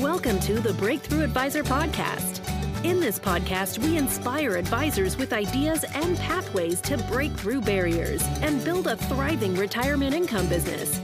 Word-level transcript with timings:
Welcome 0.00 0.38
to 0.40 0.60
the 0.60 0.74
Breakthrough 0.74 1.24
Advisor 1.24 1.64
Podcast. 1.64 2.46
In 2.84 3.00
this 3.00 3.18
podcast, 3.18 3.78
we 3.78 3.96
inspire 3.96 4.56
advisors 4.56 5.16
with 5.16 5.32
ideas 5.32 5.86
and 5.94 6.18
pathways 6.18 6.82
to 6.82 6.98
break 6.98 7.32
through 7.32 7.62
barriers 7.62 8.22
and 8.42 8.62
build 8.62 8.88
a 8.88 8.98
thriving 8.98 9.54
retirement 9.54 10.14
income 10.14 10.48
business. 10.48 11.00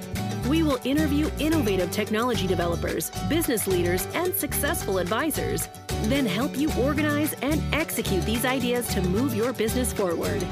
We 0.46 0.62
will 0.62 0.78
interview 0.84 1.30
innovative 1.38 1.90
technology 1.90 2.46
developers, 2.46 3.10
business 3.30 3.66
leaders, 3.66 4.06
and 4.12 4.35
successful 4.35 4.99
advisors, 4.99 5.71
then 6.03 6.27
help 6.27 6.54
you 6.54 6.71
organize 6.79 7.33
and 7.40 7.63
execute 7.74 8.27
these 8.27 8.45
ideas 8.45 8.87
to 8.88 9.01
move 9.01 9.35
your 9.35 9.54
business 9.54 9.90
forward. 9.90 10.45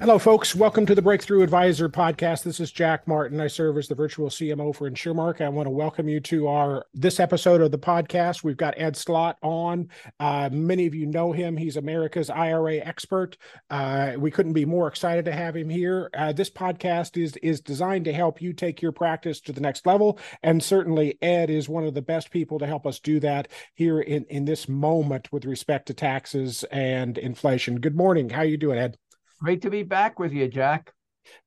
Hello, 0.00 0.16
folks. 0.16 0.54
Welcome 0.54 0.86
to 0.86 0.94
the 0.94 1.02
Breakthrough 1.02 1.42
Advisor 1.42 1.88
podcast. 1.88 2.44
This 2.44 2.60
is 2.60 2.70
Jack 2.70 3.08
Martin. 3.08 3.40
I 3.40 3.48
serve 3.48 3.76
as 3.76 3.88
the 3.88 3.96
virtual 3.96 4.28
CMO 4.28 4.72
for 4.72 4.88
InsurMark. 4.88 5.40
I 5.40 5.48
want 5.48 5.66
to 5.66 5.70
welcome 5.70 6.08
you 6.08 6.20
to 6.20 6.46
our 6.46 6.86
this 6.94 7.18
episode 7.18 7.60
of 7.60 7.72
the 7.72 7.80
podcast. 7.80 8.44
We've 8.44 8.56
got 8.56 8.78
Ed 8.78 8.96
Slott 8.96 9.38
on. 9.42 9.88
Uh, 10.20 10.50
many 10.52 10.86
of 10.86 10.94
you 10.94 11.04
know 11.04 11.32
him. 11.32 11.56
He's 11.56 11.76
America's 11.76 12.30
IRA 12.30 12.76
expert. 12.76 13.36
Uh, 13.70 14.12
we 14.16 14.30
couldn't 14.30 14.52
be 14.52 14.64
more 14.64 14.86
excited 14.86 15.24
to 15.24 15.32
have 15.32 15.56
him 15.56 15.68
here. 15.68 16.10
Uh, 16.16 16.32
this 16.32 16.48
podcast 16.48 17.20
is 17.20 17.36
is 17.38 17.60
designed 17.60 18.04
to 18.04 18.12
help 18.12 18.40
you 18.40 18.52
take 18.52 18.80
your 18.80 18.92
practice 18.92 19.40
to 19.40 19.52
the 19.52 19.60
next 19.60 19.84
level, 19.84 20.20
and 20.44 20.62
certainly 20.62 21.18
Ed 21.20 21.50
is 21.50 21.68
one 21.68 21.84
of 21.84 21.94
the 21.94 22.02
best 22.02 22.30
people 22.30 22.60
to 22.60 22.66
help 22.68 22.86
us 22.86 23.00
do 23.00 23.18
that 23.18 23.48
here 23.74 24.00
in 24.00 24.24
in 24.26 24.44
this 24.44 24.68
moment 24.68 25.32
with 25.32 25.44
respect 25.44 25.86
to 25.86 25.92
taxes 25.92 26.62
and 26.70 27.18
inflation. 27.18 27.80
Good 27.80 27.96
morning. 27.96 28.30
How 28.30 28.42
are 28.42 28.44
you 28.44 28.56
doing, 28.56 28.78
Ed? 28.78 28.96
Great 29.40 29.62
to 29.62 29.70
be 29.70 29.82
back 29.82 30.18
with 30.18 30.32
you, 30.32 30.48
Jack. 30.48 30.92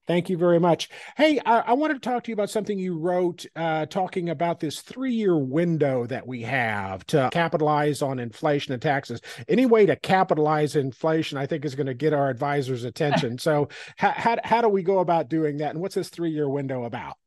Thank 0.07 0.29
you 0.29 0.37
very 0.37 0.59
much. 0.59 0.89
Hey, 1.15 1.39
I, 1.45 1.59
I, 1.59 1.73
wanted 1.73 1.95
to 1.95 1.99
talk 1.99 2.23
to 2.23 2.31
you 2.31 2.33
about 2.33 2.49
something 2.49 2.77
you 2.77 2.97
wrote 2.97 3.45
uh, 3.55 3.85
talking 3.85 4.29
about 4.29 4.59
this 4.59 4.81
three 4.81 5.13
year 5.13 5.37
window 5.37 6.05
that 6.07 6.27
we 6.27 6.41
have 6.41 7.05
to 7.07 7.29
capitalize 7.31 8.01
on 8.01 8.19
inflation 8.19 8.73
and 8.73 8.81
taxes. 8.81 9.21
Any 9.47 9.65
way 9.65 9.85
to 9.85 9.95
capitalize 9.95 10.75
inflation, 10.75 11.37
I 11.37 11.45
think, 11.45 11.65
is 11.65 11.75
going 11.75 11.87
to 11.87 11.93
get 11.93 12.13
our 12.13 12.29
advisors' 12.29 12.83
attention. 12.83 13.37
so, 13.39 13.69
how, 13.95 14.11
how, 14.11 14.37
how 14.43 14.61
do 14.61 14.69
we 14.69 14.83
go 14.83 14.99
about 14.99 15.29
doing 15.29 15.57
that? 15.57 15.71
And 15.71 15.81
what's 15.81 15.95
this 15.95 16.09
three 16.09 16.31
year 16.31 16.49
window 16.49 16.83
about? 16.83 17.17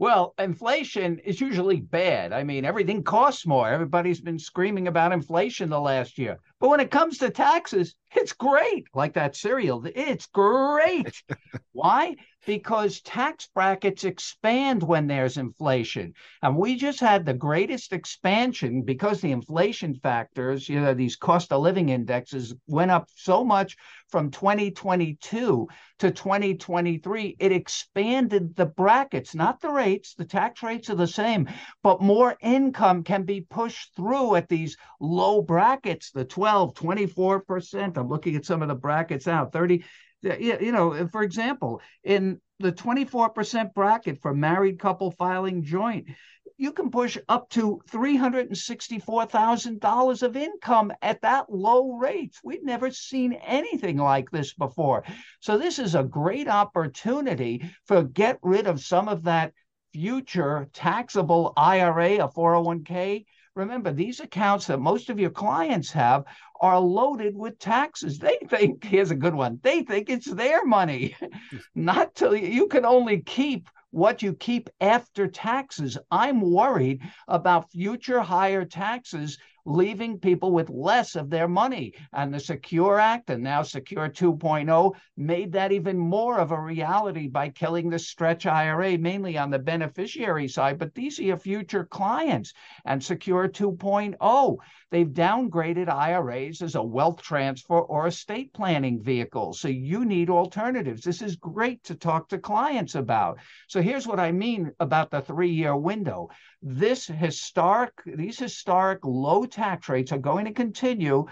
Well, 0.00 0.32
inflation 0.38 1.18
is 1.18 1.42
usually 1.42 1.78
bad. 1.78 2.32
I 2.32 2.42
mean, 2.42 2.64
everything 2.64 3.02
costs 3.02 3.46
more. 3.46 3.68
Everybody's 3.68 4.22
been 4.22 4.38
screaming 4.38 4.88
about 4.88 5.12
inflation 5.12 5.68
the 5.68 5.78
last 5.78 6.16
year. 6.16 6.38
But 6.58 6.70
when 6.70 6.80
it 6.80 6.90
comes 6.90 7.18
to 7.18 7.28
taxes, 7.28 7.94
it's 8.16 8.32
great. 8.32 8.86
Like 8.94 9.12
that 9.12 9.36
cereal, 9.36 9.84
it's 9.94 10.24
great. 10.24 11.22
Why? 11.72 12.16
Because 12.46 13.00
tax 13.00 13.48
brackets 13.54 14.04
expand 14.04 14.82
when 14.82 15.06
there's 15.06 15.36
inflation. 15.36 16.14
And 16.42 16.56
we 16.56 16.76
just 16.76 17.00
had 17.00 17.24
the 17.24 17.34
greatest 17.34 17.92
expansion 17.92 18.82
because 18.82 19.20
the 19.20 19.32
inflation 19.32 19.94
factors, 19.94 20.68
you 20.68 20.80
know, 20.80 20.94
these 20.94 21.16
cost 21.16 21.52
of 21.52 21.62
living 21.62 21.90
indexes 21.90 22.54
went 22.66 22.90
up 22.90 23.08
so 23.14 23.44
much 23.44 23.76
from 24.08 24.30
2022 24.30 25.68
to 25.98 26.10
2023. 26.10 27.36
It 27.38 27.52
expanded 27.52 28.56
the 28.56 28.66
brackets, 28.66 29.34
not 29.34 29.60
the 29.60 29.70
rates. 29.70 30.14
The 30.14 30.24
tax 30.24 30.62
rates 30.62 30.90
are 30.90 30.94
the 30.96 31.06
same, 31.06 31.48
but 31.82 32.02
more 32.02 32.36
income 32.40 33.04
can 33.04 33.22
be 33.22 33.42
pushed 33.42 33.94
through 33.94 34.36
at 34.36 34.48
these 34.48 34.76
low 34.98 35.42
brackets, 35.42 36.10
the 36.10 36.24
12 36.24 36.50
12, 36.50 36.74
24%. 36.74 37.96
I'm 37.96 38.08
looking 38.08 38.36
at 38.36 38.44
some 38.44 38.62
of 38.62 38.68
the 38.68 38.74
brackets 38.74 39.26
now, 39.26 39.46
30. 39.46 39.84
Yeah, 40.22 40.60
you 40.60 40.72
know, 40.72 41.08
for 41.08 41.22
example, 41.22 41.80
in 42.04 42.42
the 42.58 42.72
24% 42.72 43.72
bracket 43.72 44.20
for 44.20 44.34
married 44.34 44.78
couple 44.78 45.12
filing 45.12 45.62
joint, 45.62 46.10
you 46.58 46.72
can 46.72 46.90
push 46.90 47.16
up 47.26 47.48
to 47.50 47.80
$364,000 47.90 50.22
of 50.22 50.36
income 50.36 50.92
at 51.00 51.22
that 51.22 51.50
low 51.50 51.92
rate. 51.92 52.34
We've 52.44 52.62
never 52.62 52.90
seen 52.90 53.32
anything 53.32 53.96
like 53.96 54.30
this 54.30 54.52
before. 54.52 55.04
So 55.40 55.56
this 55.56 55.78
is 55.78 55.94
a 55.94 56.04
great 56.04 56.48
opportunity 56.48 57.64
for 57.86 58.02
get 58.02 58.38
rid 58.42 58.66
of 58.66 58.82
some 58.82 59.08
of 59.08 59.22
that 59.22 59.54
future 59.94 60.68
taxable 60.74 61.54
IRA, 61.56 62.16
a 62.16 62.28
401k, 62.28 63.24
Remember, 63.54 63.92
these 63.92 64.20
accounts 64.20 64.66
that 64.66 64.80
most 64.80 65.10
of 65.10 65.18
your 65.18 65.30
clients 65.30 65.90
have 65.92 66.24
are 66.60 66.78
loaded 66.78 67.36
with 67.36 67.58
taxes. 67.58 68.18
They 68.18 68.38
think, 68.48 68.84
here's 68.84 69.10
a 69.10 69.16
good 69.16 69.34
one, 69.34 69.58
they 69.62 69.82
think 69.82 70.08
it's 70.08 70.30
their 70.30 70.64
money. 70.64 71.16
Hmm. 71.18 71.56
Not 71.74 72.14
till 72.14 72.36
you 72.36 72.68
can 72.68 72.84
only 72.84 73.20
keep 73.22 73.68
what 73.90 74.22
you 74.22 74.34
keep 74.34 74.70
after 74.80 75.26
taxes. 75.26 75.98
I'm 76.10 76.40
worried 76.40 77.00
about 77.26 77.72
future 77.72 78.20
higher 78.20 78.64
taxes 78.64 79.36
leaving 79.64 80.18
people 80.18 80.52
with 80.52 80.70
less 80.70 81.16
of 81.16 81.30
their 81.30 81.48
money. 81.48 81.94
And 82.12 82.32
the 82.32 82.40
Secure 82.40 82.98
Act 82.98 83.30
and 83.30 83.42
now 83.42 83.62
Secure 83.62 84.08
2.0 84.08 84.94
made 85.16 85.52
that 85.52 85.72
even 85.72 85.98
more 85.98 86.38
of 86.38 86.50
a 86.50 86.60
reality 86.60 87.28
by 87.28 87.48
killing 87.50 87.90
the 87.90 87.98
stretch 87.98 88.46
IRA, 88.46 88.98
mainly 88.98 89.36
on 89.36 89.50
the 89.50 89.58
beneficiary 89.58 90.48
side. 90.48 90.78
But 90.78 90.94
these 90.94 91.18
are 91.18 91.24
your 91.24 91.38
future 91.38 91.84
clients. 91.84 92.52
And 92.84 93.02
Secure 93.02 93.48
2.0, 93.48 94.56
they've 94.90 95.08
downgraded 95.08 95.88
IRAs 95.88 96.62
as 96.62 96.74
a 96.74 96.82
wealth 96.82 97.22
transfer 97.22 97.80
or 97.80 98.06
estate 98.06 98.52
planning 98.52 99.02
vehicle. 99.02 99.52
So 99.52 99.68
you 99.68 100.04
need 100.04 100.30
alternatives. 100.30 101.02
This 101.02 101.22
is 101.22 101.36
great 101.36 101.82
to 101.84 101.94
talk 101.94 102.28
to 102.28 102.38
clients 102.38 102.94
about. 102.94 103.38
So 103.68 103.82
here's 103.82 104.06
what 104.06 104.20
I 104.20 104.32
mean 104.32 104.72
about 104.80 105.10
the 105.10 105.20
three 105.20 105.50
year 105.50 105.76
window 105.76 106.28
this 106.62 107.06
historic, 107.06 107.92
these 108.04 108.38
historic 108.38 109.04
low 109.04 109.46
tax 109.46 109.88
rates 109.88 110.12
are 110.12 110.18
going 110.18 110.44
to 110.44 110.52
continue 110.52 111.26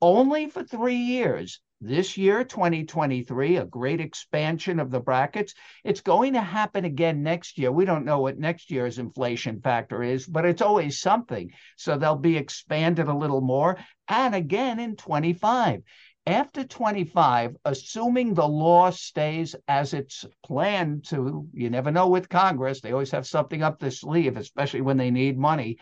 only 0.00 0.48
for 0.48 0.64
three 0.64 0.96
years. 0.96 1.60
This 1.84 2.16
year, 2.16 2.44
2023, 2.44 3.56
a 3.56 3.64
great 3.64 4.00
expansion 4.00 4.78
of 4.78 4.92
the 4.92 5.00
brackets. 5.00 5.52
It's 5.82 6.00
going 6.00 6.34
to 6.34 6.40
happen 6.40 6.84
again 6.84 7.24
next 7.24 7.58
year. 7.58 7.72
We 7.72 7.84
don't 7.84 8.04
know 8.04 8.20
what 8.20 8.38
next 8.38 8.70
year's 8.70 9.00
inflation 9.00 9.60
factor 9.60 10.00
is, 10.00 10.24
but 10.24 10.44
it's 10.44 10.62
always 10.62 11.00
something. 11.00 11.50
So 11.76 11.98
they'll 11.98 12.14
be 12.14 12.36
expanded 12.36 13.08
a 13.08 13.16
little 13.16 13.40
more. 13.40 13.78
And 14.06 14.32
again 14.32 14.78
in 14.78 14.94
25. 14.94 15.82
After 16.26 16.62
25, 16.62 17.56
assuming 17.64 18.34
the 18.34 18.46
law 18.46 18.90
stays 18.90 19.56
as 19.66 19.92
it's 19.92 20.24
planned 20.44 21.04
to, 21.06 21.48
you 21.52 21.68
never 21.68 21.90
know 21.90 22.08
with 22.08 22.28
Congress, 22.28 22.80
they 22.80 22.92
always 22.92 23.10
have 23.10 23.26
something 23.26 23.62
up 23.62 23.80
their 23.80 23.90
sleeve, 23.90 24.36
especially 24.36 24.82
when 24.82 24.96
they 24.96 25.10
need 25.10 25.36
money. 25.36 25.78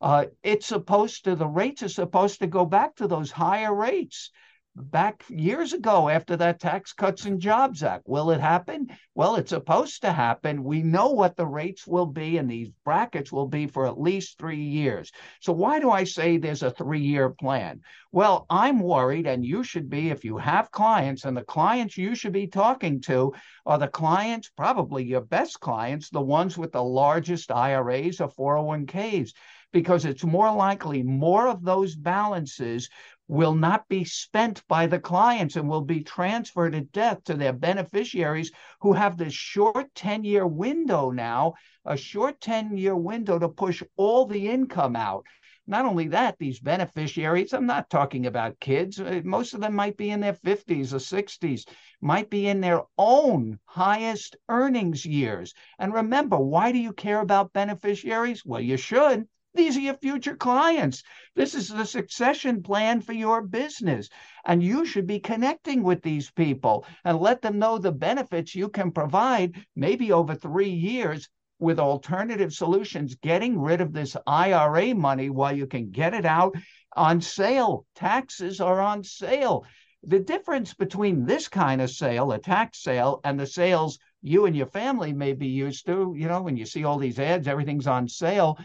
Uh, 0.00 0.26
it's 0.42 0.66
supposed 0.66 1.24
to, 1.24 1.36
the 1.36 1.46
rates 1.46 1.84
are 1.84 1.88
supposed 1.88 2.40
to 2.40 2.48
go 2.48 2.66
back 2.66 2.96
to 2.96 3.06
those 3.06 3.30
higher 3.30 3.72
rates 3.72 4.30
back 4.76 5.24
years 5.28 5.72
ago 5.72 6.08
after 6.08 6.36
that 6.36 6.60
Tax 6.60 6.92
Cuts 6.92 7.24
and 7.24 7.40
Jobs 7.40 7.82
Act. 7.82 8.04
Will 8.06 8.30
it 8.30 8.40
happen? 8.40 8.88
Well, 9.14 9.36
it's 9.36 9.50
supposed 9.50 10.02
to 10.02 10.12
happen. 10.12 10.62
We 10.62 10.82
know 10.82 11.08
what 11.10 11.36
the 11.36 11.46
rates 11.46 11.86
will 11.86 12.06
be, 12.06 12.36
and 12.36 12.50
these 12.50 12.70
brackets 12.84 13.32
will 13.32 13.48
be 13.48 13.66
for 13.66 13.86
at 13.86 14.00
least 14.00 14.38
three 14.38 14.62
years. 14.62 15.10
So, 15.40 15.52
why 15.52 15.80
do 15.80 15.90
I 15.90 16.04
say 16.04 16.36
there's 16.36 16.62
a 16.62 16.70
three 16.70 17.00
year 17.00 17.30
plan? 17.30 17.80
Well, 18.12 18.46
I'm 18.50 18.80
worried, 18.80 19.26
and 19.26 19.44
you 19.44 19.64
should 19.64 19.88
be 19.88 20.10
if 20.10 20.24
you 20.24 20.36
have 20.36 20.70
clients, 20.70 21.24
and 21.24 21.36
the 21.36 21.42
clients 21.42 21.96
you 21.96 22.14
should 22.14 22.32
be 22.32 22.46
talking 22.46 23.00
to 23.02 23.32
are 23.64 23.78
the 23.78 23.88
clients, 23.88 24.50
probably 24.56 25.04
your 25.04 25.22
best 25.22 25.60
clients, 25.60 26.10
the 26.10 26.20
ones 26.20 26.58
with 26.58 26.72
the 26.72 26.84
largest 26.84 27.50
IRAs 27.50 28.20
or 28.20 28.28
401ks 28.28 29.32
because 29.72 30.06
it's 30.06 30.24
more 30.24 30.50
likely 30.54 31.02
more 31.02 31.48
of 31.48 31.62
those 31.62 31.94
balances 31.94 32.88
will 33.28 33.54
not 33.54 33.88
be 33.88 34.04
spent 34.04 34.62
by 34.68 34.86
the 34.86 35.00
clients 35.00 35.56
and 35.56 35.68
will 35.68 35.80
be 35.80 36.02
transferred 36.02 36.74
at 36.74 36.92
death 36.92 37.24
to 37.24 37.34
their 37.34 37.52
beneficiaries 37.52 38.52
who 38.80 38.92
have 38.92 39.16
this 39.16 39.32
short 39.32 39.92
10 39.94 40.22
year 40.22 40.46
window 40.46 41.10
now, 41.10 41.54
a 41.84 41.96
short 41.96 42.40
10 42.40 42.76
year 42.76 42.94
window 42.94 43.38
to 43.38 43.48
push 43.48 43.82
all 43.96 44.26
the 44.26 44.48
income 44.48 44.94
out. 44.94 45.26
Not 45.68 45.84
only 45.84 46.06
that, 46.08 46.38
these 46.38 46.60
beneficiaries, 46.60 47.52
I'm 47.52 47.66
not 47.66 47.90
talking 47.90 48.26
about 48.26 48.60
kids, 48.60 49.00
uh, 49.00 49.20
most 49.24 49.52
of 49.52 49.60
them 49.60 49.74
might 49.74 49.96
be 49.96 50.10
in 50.10 50.20
their 50.20 50.32
50s 50.34 50.92
or 50.92 50.98
60s, 50.98 51.66
might 52.00 52.30
be 52.30 52.46
in 52.46 52.60
their 52.60 52.82
own 52.96 53.58
highest 53.64 54.36
earnings 54.48 55.04
years. 55.04 55.54
And 55.80 55.92
remember, 55.92 56.36
why 56.38 56.70
do 56.70 56.78
you 56.78 56.92
care 56.92 57.20
about 57.20 57.52
beneficiaries? 57.52 58.44
Well, 58.46 58.60
you 58.60 58.76
should 58.76 59.26
these 59.56 59.76
are 59.76 59.80
your 59.80 59.96
future 59.96 60.36
clients. 60.36 61.02
This 61.34 61.54
is 61.54 61.68
the 61.68 61.84
succession 61.84 62.62
plan 62.62 63.00
for 63.00 63.12
your 63.12 63.42
business. 63.42 64.08
And 64.44 64.62
you 64.62 64.84
should 64.84 65.06
be 65.06 65.18
connecting 65.18 65.82
with 65.82 66.02
these 66.02 66.30
people 66.30 66.86
and 67.04 67.18
let 67.18 67.42
them 67.42 67.58
know 67.58 67.78
the 67.78 67.92
benefits 67.92 68.54
you 68.54 68.68
can 68.68 68.92
provide, 68.92 69.56
maybe 69.74 70.12
over 70.12 70.34
three 70.34 70.70
years, 70.70 71.28
with 71.58 71.78
alternative 71.78 72.52
solutions, 72.52 73.14
getting 73.14 73.58
rid 73.58 73.80
of 73.80 73.92
this 73.92 74.16
IRA 74.26 74.94
money 74.94 75.30
while 75.30 75.56
you 75.56 75.66
can 75.66 75.90
get 75.90 76.12
it 76.12 76.26
out 76.26 76.54
on 76.94 77.20
sale. 77.20 77.86
Taxes 77.94 78.60
are 78.60 78.80
on 78.80 79.02
sale. 79.02 79.64
the 80.06 80.20
difference 80.20 80.72
between 80.72 81.24
this 81.24 81.48
kind 81.48 81.80
of 81.80 81.90
sale, 81.90 82.30
a 82.32 82.38
tax 82.38 82.82
sale, 82.82 83.20
and 83.24 83.38
the 83.38 83.46
sales 83.46 83.98
you 84.22 84.46
and 84.46 84.56
your 84.56 84.66
family 84.66 85.12
may 85.12 85.32
be 85.32 85.48
used 85.48 85.86
to, 85.86 86.14
you 86.16 86.28
know, 86.28 86.42
when 86.42 86.56
you 86.56 86.64
see 86.66 86.84
all 86.84 86.98
these 86.98 87.18
ads, 87.18 87.48
everything's 87.48 87.86
on 87.86 88.08
sale. 88.08 88.56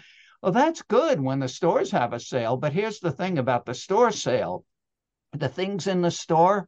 Well, 0.41 0.51
that's 0.51 0.81
good 0.81 1.21
when 1.21 1.39
the 1.39 1.47
stores 1.47 1.91
have 1.91 2.13
a 2.13 2.19
sale. 2.19 2.57
But 2.57 2.73
here's 2.73 2.99
the 2.99 3.11
thing 3.11 3.37
about 3.37 3.65
the 3.65 3.73
store 3.73 4.11
sale 4.11 4.65
the 5.33 5.47
things 5.47 5.87
in 5.87 6.01
the 6.01 6.11
store, 6.11 6.67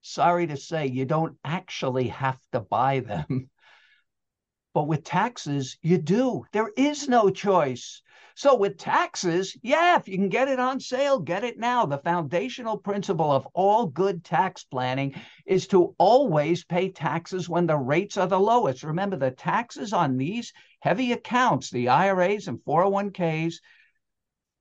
sorry 0.00 0.46
to 0.46 0.56
say, 0.56 0.86
you 0.86 1.04
don't 1.04 1.36
actually 1.44 2.08
have 2.08 2.38
to 2.52 2.60
buy 2.60 3.00
them. 3.00 3.50
But 4.74 4.88
with 4.88 5.04
taxes, 5.04 5.78
you 5.80 5.96
do. 5.96 6.44
There 6.52 6.70
is 6.76 7.08
no 7.08 7.30
choice. 7.30 8.02
So 8.34 8.54
with 8.54 8.76
taxes, 8.76 9.56
yeah, 9.62 9.96
if 9.96 10.06
you 10.06 10.18
can 10.18 10.28
get 10.28 10.48
it 10.48 10.60
on 10.60 10.80
sale, 10.80 11.18
get 11.18 11.44
it 11.44 11.58
now. 11.58 11.86
The 11.86 11.96
foundational 11.96 12.76
principle 12.76 13.32
of 13.32 13.48
all 13.54 13.86
good 13.86 14.22
tax 14.22 14.64
planning 14.64 15.14
is 15.46 15.66
to 15.68 15.94
always 15.96 16.62
pay 16.62 16.90
taxes 16.90 17.48
when 17.48 17.66
the 17.66 17.78
rates 17.78 18.18
are 18.18 18.26
the 18.26 18.38
lowest. 18.38 18.82
Remember, 18.82 19.16
the 19.16 19.30
taxes 19.30 19.94
on 19.94 20.18
these 20.18 20.52
heavy 20.86 21.10
accounts, 21.10 21.68
the 21.70 21.88
IRAs 21.88 22.46
and 22.46 22.60
401ks, 22.60 23.56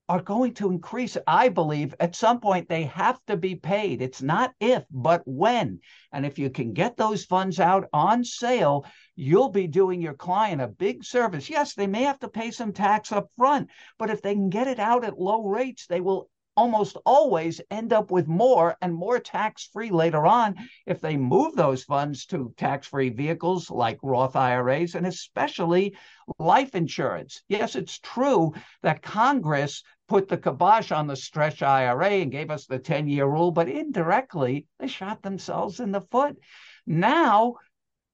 are 0.10 0.24
going 0.24 0.56
to 0.56 0.72
increase. 0.72 1.18
I 1.28 1.50
believe 1.50 1.94
at 2.00 2.16
some 2.16 2.40
point 2.40 2.68
they 2.68 2.86
have 2.86 3.20
to 3.28 3.38
be 3.38 3.54
paid. 3.54 4.02
It's 4.02 4.24
not 4.24 4.52
if, 4.60 4.84
but 4.90 5.22
when. 5.26 5.82
And 6.12 6.26
if 6.26 6.40
you 6.40 6.50
can 6.50 6.74
get 6.74 6.98
those 6.98 7.26
funds 7.26 7.60
out 7.60 7.90
on 7.94 8.24
sale, 8.24 8.88
you'll 9.16 9.50
be 9.50 9.68
doing 9.68 10.02
your 10.02 10.16
client 10.16 10.62
a 10.62 10.68
big 10.68 11.04
service. 11.04 11.48
Yes, 11.48 11.76
they 11.76 11.86
may 11.86 12.02
have 12.02 12.20
to 12.22 12.28
pay 12.28 12.50
some 12.50 12.74
tax 12.74 13.12
up 13.12 13.30
front, 13.38 13.70
but 14.00 14.10
if 14.10 14.24
they 14.24 14.34
can 14.34 14.50
get 14.50 14.68
it 14.68 14.80
out 14.80 15.06
at 15.06 15.20
low 15.20 15.44
rates, 15.44 15.86
they 15.86 16.02
will 16.02 16.28
almost 16.58 16.98
always 17.06 17.62
end 17.70 17.92
up 17.94 18.12
with 18.12 18.28
more 18.28 18.78
and 18.82 18.94
more 18.94 19.20
tax 19.20 19.70
free 19.72 19.90
later 19.90 20.26
on 20.26 20.56
if 20.86 21.02
they 21.02 21.18
move 21.18 21.56
those 21.56 21.84
funds 21.84 22.26
to 22.26 22.54
tax 22.58 22.88
free 22.88 23.10
vehicles 23.10 23.70
like 23.70 24.00
Roth 24.02 24.36
IRAs 24.36 24.96
and 24.96 25.06
especially 25.06 25.96
life 26.40 26.76
insurance. 26.76 27.44
Yes, 27.48 27.76
it's 27.76 28.00
true 28.00 28.54
that 28.82 29.02
Congress 29.02 29.84
put 30.08 30.28
the 30.28 30.38
kibosh 30.38 30.92
on 30.92 31.08
the 31.08 31.16
stretch 31.16 31.62
IRA 31.62 32.10
and 32.10 32.32
gave 32.32 32.52
us 32.52 32.66
the 32.66 32.80
10 32.80 33.08
year 33.08 33.26
rule, 33.26 33.52
but 33.52 33.68
indirectly, 33.68 34.68
they 34.80 34.88
shot 34.88 35.22
themselves 35.22 35.80
in 35.80 35.92
the 35.92 36.02
foot. 36.02 36.38
Now, 36.86 37.56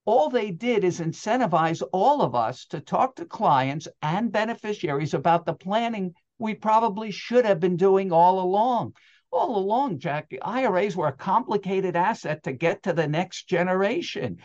all 0.05 0.29
they 0.29 0.51
did 0.51 0.83
is 0.83 0.99
incentivize 0.99 1.83
all 1.93 2.21
of 2.21 2.33
us 2.33 2.65
to 2.67 2.79
talk 2.79 3.15
to 3.15 3.25
clients 3.25 3.87
and 4.01 4.31
beneficiaries 4.31 5.13
about 5.13 5.45
the 5.45 5.53
planning 5.53 6.13
we 6.41 6.55
probably 6.55 7.11
should 7.11 7.45
have 7.45 7.59
been 7.59 7.77
doing 7.77 8.11
all 8.11 8.41
along. 8.41 8.93
All 9.31 9.57
along, 9.57 9.99
Jack, 9.99 10.27
the 10.29 10.41
IRAs 10.41 10.97
were 10.97 11.07
a 11.07 11.13
complicated 11.13 11.95
asset 11.95 12.43
to 12.43 12.51
get 12.51 12.83
to 12.83 12.93
the 12.93 13.07
next 13.07 13.47
generation. 13.47 14.39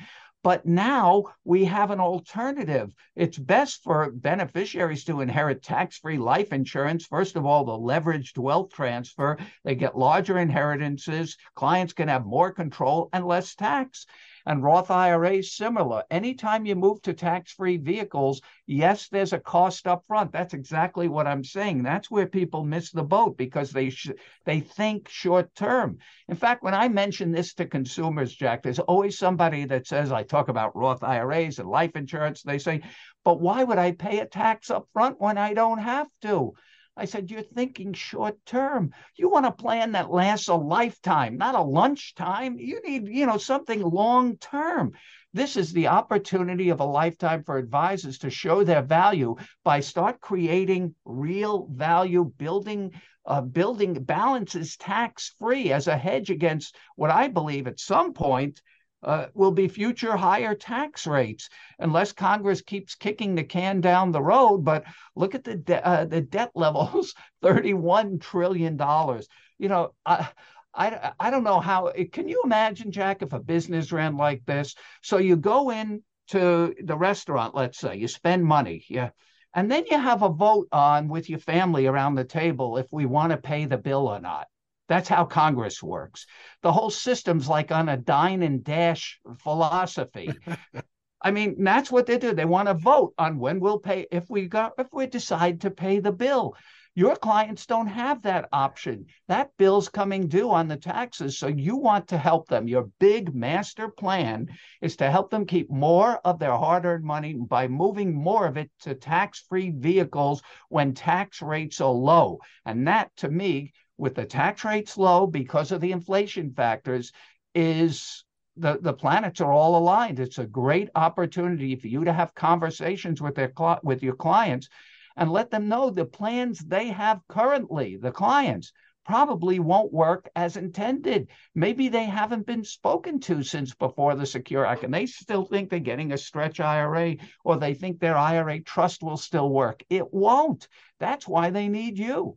But 0.44 0.66
now 0.66 1.24
we 1.42 1.64
have 1.64 1.90
an 1.90 1.98
alternative. 1.98 2.92
It's 3.16 3.38
best 3.38 3.82
for 3.82 4.12
beneficiaries 4.12 5.04
to 5.04 5.22
inherit 5.22 5.62
tax 5.62 5.98
free 5.98 6.18
life 6.18 6.52
insurance. 6.52 7.06
First 7.06 7.34
of 7.34 7.46
all, 7.46 7.64
the 7.64 7.72
leveraged 7.72 8.38
wealth 8.38 8.72
transfer, 8.72 9.38
they 9.64 9.74
get 9.74 9.98
larger 9.98 10.38
inheritances, 10.38 11.36
clients 11.56 11.94
can 11.94 12.08
have 12.08 12.26
more 12.26 12.52
control 12.52 13.08
and 13.12 13.26
less 13.26 13.54
tax. 13.54 14.06
And 14.46 14.62
Roth 14.62 14.92
IRAs, 14.92 15.56
similar. 15.56 16.04
Anytime 16.08 16.66
you 16.66 16.76
move 16.76 17.02
to 17.02 17.12
tax 17.12 17.52
free 17.52 17.78
vehicles, 17.78 18.40
yes, 18.66 19.08
there's 19.08 19.32
a 19.32 19.40
cost 19.40 19.88
up 19.88 20.04
front. 20.06 20.30
That's 20.30 20.54
exactly 20.54 21.08
what 21.08 21.26
I'm 21.26 21.42
saying. 21.42 21.82
That's 21.82 22.12
where 22.12 22.28
people 22.28 22.64
miss 22.64 22.92
the 22.92 23.02
boat 23.02 23.36
because 23.36 23.72
they 23.72 23.90
sh- 23.90 24.12
they 24.44 24.60
think 24.60 25.08
short 25.08 25.52
term. 25.56 25.98
In 26.28 26.36
fact, 26.36 26.62
when 26.62 26.74
I 26.74 26.88
mention 26.88 27.32
this 27.32 27.54
to 27.54 27.66
consumers, 27.66 28.34
Jack, 28.34 28.62
there's 28.62 28.78
always 28.78 29.18
somebody 29.18 29.64
that 29.64 29.88
says, 29.88 30.12
I 30.12 30.22
talk 30.22 30.48
about 30.48 30.76
Roth 30.76 31.02
IRAs 31.02 31.58
and 31.58 31.68
life 31.68 31.96
insurance. 31.96 32.42
They 32.42 32.58
say, 32.58 32.82
but 33.24 33.40
why 33.40 33.64
would 33.64 33.78
I 33.78 33.90
pay 33.90 34.20
a 34.20 34.26
tax 34.26 34.70
up 34.70 34.86
front 34.92 35.20
when 35.20 35.38
I 35.38 35.54
don't 35.54 35.78
have 35.78 36.08
to? 36.22 36.54
I 36.96 37.04
said, 37.04 37.30
You're 37.30 37.42
thinking 37.42 37.92
short 37.92 38.36
term. 38.46 38.92
You 39.16 39.28
want 39.28 39.46
a 39.46 39.52
plan 39.52 39.92
that 39.92 40.10
lasts 40.10 40.48
a 40.48 40.54
lifetime, 40.54 41.36
not 41.36 41.54
a 41.54 41.62
lunchtime. 41.62 42.58
You 42.58 42.80
need, 42.82 43.08
you 43.08 43.26
know, 43.26 43.38
something 43.38 43.82
long 43.82 44.38
term. 44.38 44.92
This 45.34 45.56
is 45.56 45.72
the 45.72 45.88
opportunity 45.88 46.70
of 46.70 46.80
a 46.80 46.84
lifetime 46.84 47.44
for 47.44 47.58
advisors 47.58 48.18
to 48.18 48.30
show 48.30 48.64
their 48.64 48.80
value 48.80 49.36
by 49.64 49.80
start 49.80 50.20
creating 50.20 50.94
real 51.04 51.68
value, 51.70 52.32
building 52.38 52.92
uh, 53.26 53.40
building 53.40 53.92
balances 53.92 54.76
tax 54.76 55.34
free 55.38 55.72
as 55.72 55.88
a 55.88 55.96
hedge 55.96 56.30
against 56.30 56.76
what 56.94 57.10
I 57.10 57.28
believe 57.28 57.66
at 57.66 57.80
some 57.80 58.12
point 58.12 58.62
uh, 59.06 59.26
will 59.34 59.52
be 59.52 59.68
future 59.68 60.16
higher 60.16 60.54
tax 60.54 61.06
rates 61.06 61.48
unless 61.78 62.12
Congress 62.12 62.60
keeps 62.60 62.96
kicking 62.96 63.34
the 63.34 63.44
can 63.44 63.80
down 63.80 64.10
the 64.10 64.20
road. 64.22 64.58
But 64.64 64.84
look 65.14 65.34
at 65.34 65.44
the 65.44 65.54
de- 65.54 65.86
uh, 65.86 66.04
the 66.04 66.20
debt 66.20 66.50
levels, 66.56 67.14
thirty-one 67.40 68.18
trillion 68.18 68.76
dollars. 68.76 69.28
You 69.58 69.68
know, 69.68 69.94
I, 70.04 70.28
I 70.74 71.12
I 71.18 71.30
don't 71.30 71.44
know 71.44 71.60
how. 71.60 71.92
Can 72.12 72.28
you 72.28 72.42
imagine, 72.44 72.90
Jack, 72.90 73.22
if 73.22 73.32
a 73.32 73.40
business 73.40 73.92
ran 73.92 74.16
like 74.16 74.44
this? 74.44 74.74
So 75.02 75.18
you 75.18 75.36
go 75.36 75.70
in 75.70 76.02
to 76.28 76.74
the 76.82 76.96
restaurant, 76.96 77.54
let's 77.54 77.78
say, 77.78 77.96
you 77.96 78.08
spend 78.08 78.44
money, 78.44 78.84
yeah. 78.88 79.10
And 79.54 79.70
then 79.70 79.84
you 79.90 79.98
have 79.98 80.22
a 80.22 80.28
vote 80.28 80.68
on 80.72 81.08
with 81.08 81.30
your 81.30 81.38
family 81.38 81.86
around 81.86 82.16
the 82.16 82.24
table 82.24 82.76
if 82.76 82.86
we 82.90 83.06
want 83.06 83.30
to 83.30 83.38
pay 83.38 83.64
the 83.64 83.78
bill 83.78 84.06
or 84.08 84.20
not. 84.20 84.48
That's 84.88 85.08
how 85.08 85.24
Congress 85.24 85.82
works. 85.82 86.26
The 86.62 86.72
whole 86.72 86.90
system's 86.90 87.48
like 87.48 87.72
on 87.72 87.88
a 87.88 87.96
dine 87.96 88.42
and 88.42 88.62
dash 88.62 89.20
philosophy. 89.38 90.30
I 91.22 91.30
mean, 91.30 91.64
that's 91.64 91.90
what 91.90 92.06
they 92.06 92.18
do. 92.18 92.34
They 92.34 92.44
want 92.44 92.68
to 92.68 92.74
vote 92.74 93.14
on 93.18 93.38
when 93.38 93.58
we'll 93.58 93.80
pay 93.80 94.06
if 94.12 94.28
we 94.30 94.46
got 94.46 94.74
if 94.78 94.86
we 94.92 95.06
decide 95.06 95.62
to 95.62 95.70
pay 95.70 95.98
the 95.98 96.12
bill. 96.12 96.54
Your 96.94 97.14
clients 97.14 97.66
don't 97.66 97.88
have 97.88 98.22
that 98.22 98.48
option. 98.52 99.04
That 99.28 99.50
bill's 99.58 99.90
coming 99.90 100.28
due 100.28 100.50
on 100.50 100.66
the 100.66 100.78
taxes. 100.78 101.38
So 101.38 101.46
you 101.46 101.76
want 101.76 102.08
to 102.08 102.16
help 102.16 102.48
them. 102.48 102.68
Your 102.68 102.88
big 102.98 103.34
master 103.34 103.88
plan 103.88 104.48
is 104.80 104.96
to 104.96 105.10
help 105.10 105.30
them 105.30 105.44
keep 105.44 105.68
more 105.68 106.18
of 106.24 106.38
their 106.38 106.56
hard 106.56 106.86
earned 106.86 107.04
money 107.04 107.34
by 107.34 107.68
moving 107.68 108.14
more 108.14 108.46
of 108.46 108.56
it 108.56 108.70
to 108.80 108.94
tax 108.94 109.44
free 109.46 109.72
vehicles 109.76 110.42
when 110.70 110.94
tax 110.94 111.42
rates 111.42 111.82
are 111.82 111.92
low. 111.92 112.38
And 112.64 112.88
that, 112.88 113.14
to 113.16 113.28
me, 113.28 113.74
with 113.98 114.14
the 114.14 114.24
tax 114.24 114.64
rates 114.64 114.96
low 114.96 115.26
because 115.26 115.72
of 115.72 115.80
the 115.80 115.92
inflation 115.92 116.52
factors 116.52 117.12
is 117.54 118.24
the, 118.56 118.78
the 118.80 118.92
planets 118.92 119.40
are 119.40 119.52
all 119.52 119.76
aligned. 119.76 120.18
It's 120.18 120.38
a 120.38 120.46
great 120.46 120.88
opportunity 120.94 121.76
for 121.76 121.88
you 121.88 122.04
to 122.04 122.12
have 122.12 122.34
conversations 122.34 123.20
with 123.20 123.34
their 123.34 123.52
with 123.82 124.02
your 124.02 124.16
clients 124.16 124.68
and 125.16 125.30
let 125.30 125.50
them 125.50 125.68
know 125.68 125.90
the 125.90 126.04
plans 126.04 126.58
they 126.60 126.88
have 126.88 127.20
currently, 127.28 127.96
the 127.96 128.12
clients, 128.12 128.72
probably 129.06 129.60
won't 129.60 129.92
work 129.92 130.28
as 130.34 130.56
intended. 130.56 131.28
Maybe 131.54 131.88
they 131.88 132.04
haven't 132.04 132.46
been 132.46 132.64
spoken 132.64 133.20
to 133.20 133.42
since 133.42 133.74
before 133.74 134.14
the 134.14 134.26
Secure 134.26 134.66
Act, 134.66 134.82
and 134.82 134.92
they 134.92 135.06
still 135.06 135.44
think 135.44 135.70
they're 135.70 135.78
getting 135.78 136.12
a 136.12 136.18
stretch 136.18 136.60
IRA 136.60 137.16
or 137.44 137.56
they 137.56 137.72
think 137.72 138.00
their 138.00 138.16
IRA 138.16 138.60
trust 138.60 139.02
will 139.02 139.16
still 139.16 139.48
work. 139.48 139.82
It 139.88 140.12
won't. 140.12 140.66
That's 140.98 141.26
why 141.28 141.50
they 141.50 141.68
need 141.68 141.98
you. 141.98 142.36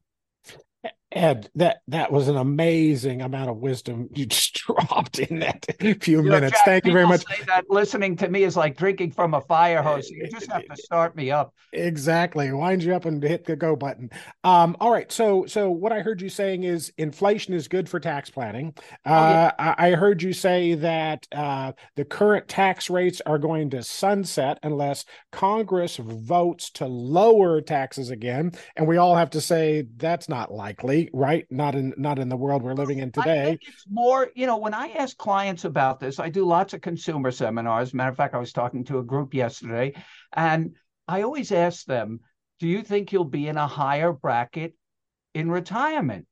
Ed, 1.11 1.49
that 1.55 1.81
that 1.87 2.11
was 2.11 2.27
an 2.27 2.37
amazing 2.37 3.23
amount 3.23 3.49
of 3.49 3.57
wisdom 3.57 4.09
you 4.13 4.27
just 4.27 4.53
dropped 4.53 5.17
in 5.17 5.39
that 5.39 5.65
few 6.01 6.21
you 6.21 6.23
minutes. 6.23 6.41
Know, 6.41 6.49
Jack, 6.49 6.65
Thank 6.65 6.85
you 6.85 6.93
very 6.93 7.07
much. 7.07 7.23
that 7.47 7.65
listening 7.69 8.15
to 8.17 8.29
me 8.29 8.43
is 8.43 8.55
like 8.55 8.77
drinking 8.77 9.11
from 9.11 9.33
a 9.33 9.41
fire 9.41 9.81
hose. 9.81 10.09
You 10.09 10.27
just 10.29 10.51
have 10.51 10.65
to 10.65 10.77
start 10.77 11.15
me 11.15 11.31
up. 11.31 11.53
Exactly, 11.73 12.51
wind 12.51 12.83
you 12.83 12.95
up 12.95 13.05
and 13.05 13.23
hit 13.23 13.45
the 13.45 13.55
go 13.55 13.75
button. 13.75 14.11
Um, 14.43 14.77
all 14.79 14.91
right, 14.91 15.11
so 15.11 15.47
so 15.47 15.71
what 15.71 15.91
I 15.91 16.01
heard 16.01 16.21
you 16.21 16.29
saying 16.29 16.63
is 16.63 16.93
inflation 16.97 17.55
is 17.55 17.67
good 17.67 17.89
for 17.89 17.99
tax 17.99 18.29
planning. 18.29 18.73
Uh, 19.03 19.09
oh, 19.09 19.29
yeah. 19.29 19.51
I, 19.57 19.87
I, 19.87 19.91
heard 19.91 20.21
you 20.21 20.33
say 20.33 20.75
that 20.75 21.27
uh, 21.31 21.71
the 21.95 22.05
current 22.05 22.47
tax 22.47 22.89
rates 22.89 23.21
are 23.25 23.39
going 23.39 23.71
to 23.71 23.81
sunset 23.81 24.59
unless 24.61 25.05
Congress 25.31 25.97
votes 25.97 26.69
to 26.71 26.85
lower 26.85 27.61
taxes 27.61 28.11
again, 28.11 28.51
and 28.75 28.87
we 28.87 28.97
all 28.97 29.15
have 29.15 29.31
to 29.31 29.41
say 29.41 29.85
that's 29.97 30.29
not 30.29 30.51
likely 30.51 30.98
right? 31.13 31.45
Not 31.49 31.75
in 31.75 31.93
not 31.97 32.19
in 32.19 32.27
the 32.27 32.35
world 32.35 32.63
we're 32.63 32.73
living 32.73 32.99
in 32.99 33.11
today. 33.11 33.57
it's 33.61 33.85
more, 33.89 34.29
you 34.35 34.45
know, 34.45 34.57
when 34.57 34.73
I 34.73 34.89
ask 34.89 35.15
clients 35.17 35.63
about 35.65 35.99
this, 35.99 36.19
I 36.19 36.29
do 36.29 36.45
lots 36.45 36.73
of 36.73 36.81
consumer 36.81 37.31
seminars. 37.31 37.93
Matter 37.93 38.09
of 38.09 38.17
fact, 38.17 38.35
I 38.35 38.39
was 38.39 38.51
talking 38.51 38.83
to 38.85 38.99
a 38.99 39.03
group 39.03 39.33
yesterday, 39.33 39.93
and 40.33 40.75
I 41.07 41.21
always 41.21 41.51
ask 41.51 41.85
them, 41.85 42.19
"Do 42.59 42.67
you 42.67 42.81
think 42.81 43.11
you'll 43.11 43.25
be 43.25 43.47
in 43.47 43.57
a 43.57 43.67
higher 43.67 44.11
bracket 44.11 44.73
in 45.33 45.49
retirement?" 45.49 46.25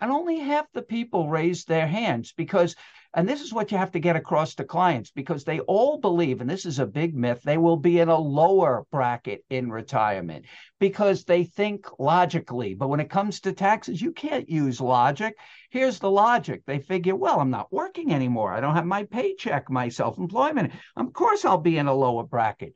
And 0.00 0.10
only 0.10 0.38
half 0.38 0.66
the 0.72 0.82
people 0.82 1.28
raised 1.28 1.68
their 1.68 1.86
hands 1.86 2.32
because 2.36 2.76
And 3.16 3.26
this 3.26 3.40
is 3.40 3.50
what 3.50 3.72
you 3.72 3.78
have 3.78 3.92
to 3.92 3.98
get 3.98 4.14
across 4.14 4.54
to 4.56 4.64
clients 4.64 5.10
because 5.10 5.42
they 5.42 5.60
all 5.60 5.98
believe, 5.98 6.42
and 6.42 6.50
this 6.50 6.66
is 6.66 6.78
a 6.78 6.84
big 6.84 7.16
myth, 7.16 7.40
they 7.42 7.56
will 7.56 7.78
be 7.78 7.98
in 7.98 8.10
a 8.10 8.18
lower 8.18 8.84
bracket 8.92 9.42
in 9.48 9.70
retirement 9.70 10.44
because 10.80 11.24
they 11.24 11.44
think 11.44 11.86
logically. 11.98 12.74
But 12.74 12.88
when 12.88 13.00
it 13.00 13.08
comes 13.08 13.40
to 13.40 13.54
taxes, 13.54 14.02
you 14.02 14.12
can't 14.12 14.50
use 14.50 14.82
logic. 14.82 15.34
Here's 15.70 15.98
the 15.98 16.10
logic 16.10 16.60
they 16.66 16.78
figure, 16.78 17.16
well, 17.16 17.40
I'm 17.40 17.48
not 17.48 17.72
working 17.72 18.12
anymore. 18.12 18.52
I 18.52 18.60
don't 18.60 18.74
have 18.74 18.84
my 18.84 19.04
paycheck, 19.04 19.70
my 19.70 19.88
self 19.88 20.18
employment. 20.18 20.74
Of 20.94 21.14
course, 21.14 21.46
I'll 21.46 21.56
be 21.56 21.78
in 21.78 21.86
a 21.86 21.94
lower 21.94 22.24
bracket. 22.24 22.74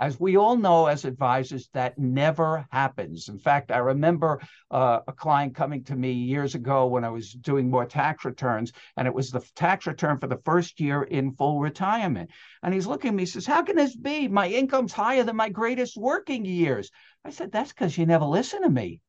As 0.00 0.18
we 0.18 0.38
all 0.38 0.56
know 0.56 0.86
as 0.86 1.04
advisors, 1.04 1.68
that 1.74 1.98
never 1.98 2.66
happens. 2.70 3.28
In 3.28 3.38
fact, 3.38 3.70
I 3.70 3.76
remember 3.76 4.40
uh, 4.70 5.00
a 5.06 5.12
client 5.12 5.54
coming 5.54 5.84
to 5.84 5.94
me 5.94 6.10
years 6.12 6.54
ago 6.54 6.86
when 6.86 7.04
I 7.04 7.10
was 7.10 7.34
doing 7.34 7.68
more 7.68 7.84
tax 7.84 8.24
returns, 8.24 8.72
and 8.96 9.06
it 9.06 9.12
was 9.12 9.30
the 9.30 9.46
tax 9.54 9.86
return 9.86 10.16
for 10.16 10.26
the 10.26 10.40
first 10.42 10.80
year 10.80 11.02
in 11.02 11.32
full 11.32 11.60
retirement. 11.60 12.30
And 12.62 12.72
he's 12.72 12.86
looking 12.86 13.10
at 13.10 13.14
me, 13.14 13.24
he 13.24 13.26
says, 13.26 13.44
How 13.44 13.62
can 13.62 13.76
this 13.76 13.94
be? 13.94 14.26
My 14.26 14.48
income's 14.48 14.94
higher 14.94 15.22
than 15.22 15.36
my 15.36 15.50
greatest 15.50 15.98
working 15.98 16.46
years. 16.46 16.90
I 17.22 17.28
said, 17.28 17.52
That's 17.52 17.70
because 17.70 17.98
you 17.98 18.06
never 18.06 18.24
listen 18.24 18.62
to 18.62 18.70
me. 18.70 19.02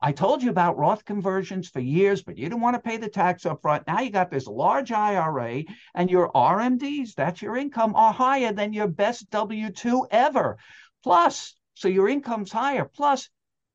I 0.00 0.12
told 0.12 0.42
you 0.44 0.50
about 0.50 0.78
Roth 0.78 1.04
conversions 1.04 1.68
for 1.68 1.80
years, 1.80 2.22
but 2.22 2.38
you 2.38 2.44
didn't 2.44 2.60
want 2.60 2.74
to 2.74 2.88
pay 2.88 2.98
the 2.98 3.08
tax 3.08 3.44
up 3.44 3.62
front. 3.62 3.86
Now 3.86 4.00
you 4.00 4.10
got 4.10 4.30
this 4.30 4.46
large 4.46 4.92
IRA 4.92 5.64
and 5.94 6.08
your 6.08 6.30
RMDs, 6.32 7.14
that's 7.14 7.42
your 7.42 7.56
income, 7.56 7.96
are 7.96 8.12
higher 8.12 8.52
than 8.52 8.72
your 8.72 8.86
best 8.86 9.28
W 9.30 9.70
2 9.70 10.06
ever. 10.10 10.56
Plus, 11.02 11.54
so 11.74 11.88
your 11.88 12.08
income's 12.08 12.52
higher. 12.52 12.84
Plus, 12.84 13.28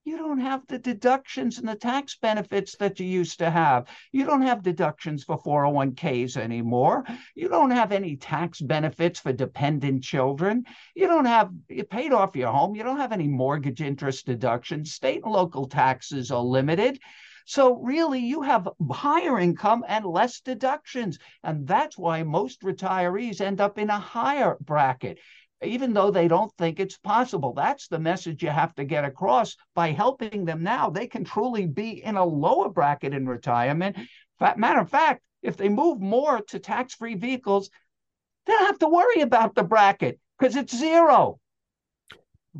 you 0.05 0.17
don't 0.17 0.39
have 0.39 0.67
the 0.67 0.79
deductions 0.79 1.57
and 1.57 1.67
the 1.67 1.75
tax 1.75 2.17
benefits 2.17 2.75
that 2.77 2.99
you 2.99 3.05
used 3.05 3.39
to 3.39 3.49
have. 3.49 3.87
You 4.11 4.25
don't 4.25 4.41
have 4.41 4.61
deductions 4.61 5.23
for 5.23 5.41
401ks 5.41 6.35
anymore. 6.35 7.05
You 7.35 7.47
don't 7.47 7.71
have 7.71 7.91
any 7.91 8.17
tax 8.17 8.59
benefits 8.59 9.21
for 9.21 9.31
dependent 9.31 10.03
children. 10.03 10.65
You 10.93 11.07
don't 11.07 11.25
have, 11.25 11.51
you 11.69 11.85
paid 11.85 12.11
off 12.11 12.35
your 12.35 12.51
home. 12.51 12.75
You 12.75 12.83
don't 12.83 12.97
have 12.97 13.13
any 13.13 13.27
mortgage 13.27 13.81
interest 13.81 14.25
deductions. 14.25 14.93
State 14.93 15.23
and 15.23 15.31
local 15.31 15.67
taxes 15.67 16.31
are 16.31 16.43
limited. 16.43 16.99
So 17.45 17.75
really, 17.81 18.19
you 18.19 18.41
have 18.41 18.69
higher 18.91 19.39
income 19.39 19.83
and 19.87 20.05
less 20.05 20.39
deductions. 20.41 21.17
And 21.43 21.67
that's 21.67 21.97
why 21.97 22.23
most 22.23 22.61
retirees 22.61 23.41
end 23.41 23.59
up 23.59 23.77
in 23.77 23.89
a 23.89 23.99
higher 23.99 24.57
bracket 24.61 25.19
even 25.63 25.93
though 25.93 26.11
they 26.11 26.27
don't 26.27 26.51
think 26.57 26.79
it's 26.79 26.97
possible. 26.97 27.53
That's 27.53 27.87
the 27.87 27.99
message 27.99 28.43
you 28.43 28.49
have 28.49 28.75
to 28.75 28.83
get 28.83 29.05
across 29.05 29.55
by 29.75 29.91
helping 29.91 30.45
them 30.45 30.63
now. 30.63 30.89
They 30.89 31.07
can 31.07 31.23
truly 31.23 31.65
be 31.67 32.03
in 32.03 32.17
a 32.17 32.25
lower 32.25 32.69
bracket 32.69 33.13
in 33.13 33.27
retirement. 33.27 33.97
Matter 34.39 34.79
of 34.79 34.89
fact, 34.89 35.21
if 35.41 35.57
they 35.57 35.69
move 35.69 35.99
more 35.99 36.41
to 36.41 36.59
tax 36.59 36.93
free 36.93 37.15
vehicles, 37.15 37.69
they 38.45 38.53
don't 38.53 38.65
have 38.65 38.79
to 38.79 38.87
worry 38.89 39.21
about 39.21 39.55
the 39.55 39.63
bracket 39.63 40.19
because 40.37 40.55
it's 40.55 40.75
zero. 40.75 41.39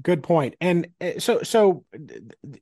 Good 0.01 0.23
point. 0.23 0.55
And 0.59 0.87
uh, 0.99 1.19
so, 1.19 1.43
so 1.43 1.85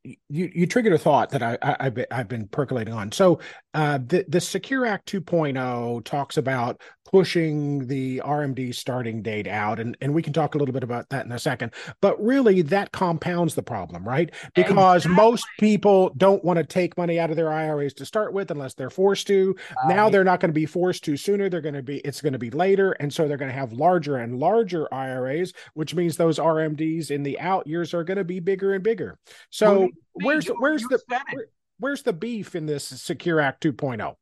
you 0.04 0.18
you 0.54 0.68
triggered 0.68 0.92
a 0.92 0.98
thought 0.98 1.30
that 1.30 1.42
I, 1.42 1.58
I 1.62 2.06
I've 2.12 2.28
been 2.28 2.48
percolating 2.50 2.94
on. 2.94 3.14
So, 3.14 3.40
uh, 3.74 4.00
the 4.06 4.26
the 4.28 4.42
Secure 4.42 4.86
Act 4.86 5.10
2.0 5.10 6.04
talks 6.04 6.36
about 6.36 6.82
pushing 7.06 7.88
the 7.88 8.22
RMD 8.24 8.74
starting 8.76 9.22
date 9.22 9.48
out, 9.48 9.80
and 9.80 9.98
and 10.02 10.14
we 10.14 10.22
can 10.22 10.34
talk 10.34 10.56
a 10.56 10.58
little 10.58 10.74
bit 10.74 10.84
about 10.84 11.10
that 11.10 11.26
in 11.26 11.32
a 11.32 11.40
second. 11.40 11.74
But 12.02 12.22
really, 12.22 12.62
that 12.64 12.92
compounds 12.92 13.56
the 13.56 13.64
problem, 13.64 14.08
right? 14.08 14.30
Because 14.54 15.06
exactly. 15.06 15.24
most 15.24 15.46
people 15.60 16.14
don't 16.18 16.44
want 16.44 16.58
to 16.58 16.66
take 16.66 16.98
money 16.98 17.18
out 17.18 17.30
of 17.30 17.38
their 17.38 17.52
IRAs 17.52 17.94
to 17.96 18.06
start 18.06 18.34
with 18.34 18.52
unless 18.52 18.74
they're 18.74 18.90
forced 18.90 19.28
to. 19.28 19.56
Uh, 19.84 19.88
now 19.88 20.10
they're 20.10 20.24
not 20.24 20.40
going 20.42 20.50
to 20.50 20.54
be 20.54 20.66
forced 20.66 21.04
to 21.06 21.16
sooner. 21.16 21.50
They're 21.50 21.62
going 21.62 21.76
to 21.76 21.84
be 21.84 22.00
it's 22.00 22.22
going 22.22 22.34
to 22.34 22.40
be 22.40 22.52
later, 22.52 22.94
and 22.94 23.14
so 23.14 23.28
they're 23.28 23.38
going 23.38 23.52
to 23.52 23.58
have 23.58 23.72
larger 23.72 24.18
and 24.18 24.40
larger 24.40 24.94
IRAs, 24.94 25.54
which 25.74 25.96
means 25.96 26.18
those 26.18 26.40
RMDs 26.40 27.12
in 27.12 27.21
in 27.22 27.24
the 27.24 27.40
out 27.40 27.68
years 27.68 27.94
are 27.94 28.04
going 28.04 28.18
to 28.18 28.24
be 28.24 28.40
bigger 28.40 28.74
and 28.74 28.84
bigger. 28.84 29.18
So 29.52 29.80
well, 29.82 29.90
where's 30.14 30.48
where's 30.48 30.82
the 30.84 31.00
where, 31.08 31.46
where's 31.80 32.02
the 32.02 32.14
beef 32.14 32.56
in 32.56 32.66
this 32.66 32.84
Secure 32.84 33.40
Act 33.40 33.64
2.0? 33.64 34.16